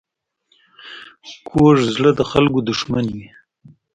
کوږ 1.47 1.75
زړه 1.95 2.11
د 2.15 2.21
خلکو 2.31 2.59
دښمن 2.69 3.05
وي 3.15 3.27